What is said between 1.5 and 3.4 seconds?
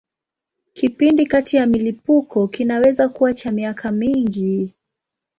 ya milipuko kinaweza kuwa